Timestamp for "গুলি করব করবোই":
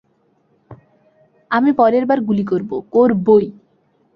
2.21-3.45